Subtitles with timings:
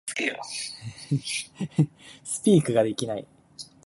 [2.23, 3.27] Speak ができない